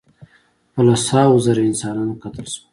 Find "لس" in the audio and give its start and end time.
0.87-1.03